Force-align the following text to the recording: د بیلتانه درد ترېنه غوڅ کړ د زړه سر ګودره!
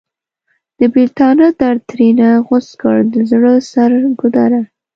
د 0.79 0.79
بیلتانه 0.93 1.47
درد 1.59 1.81
ترېنه 1.91 2.27
غوڅ 2.45 2.67
کړ 2.81 2.97
د 3.13 3.15
زړه 3.31 3.53
سر 3.71 3.91
ګودره! 4.19 4.61